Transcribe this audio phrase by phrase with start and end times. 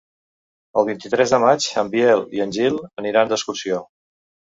[0.81, 3.83] El vint-i-tres de maig en Biel i en Gil aniran d'excursió.